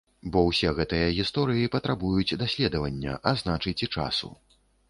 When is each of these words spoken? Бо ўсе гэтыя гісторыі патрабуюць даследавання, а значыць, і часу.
Бо 0.35 0.39
ўсе 0.45 0.71
гэтыя 0.79 1.09
гісторыі 1.17 1.69
патрабуюць 1.77 2.37
даследавання, 2.45 3.13
а 3.33 3.35
значыць, 3.43 3.79
і 3.89 3.93
часу. 3.95 4.35